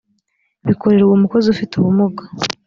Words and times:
bikorerwa 0.67 1.11
umukozi 1.15 1.47
ufite 1.49 1.73
ubumuga 1.75 2.23